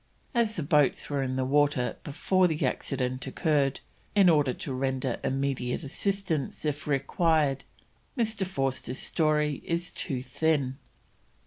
[0.33, 3.81] As the boats were in the water before the accident occurred,
[4.15, 7.65] in order to render immediate assistance if required,
[8.17, 8.43] Mr.
[8.43, 10.79] Forster's story is too thin.